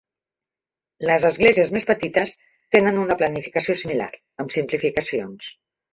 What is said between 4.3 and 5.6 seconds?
amb simplificacions.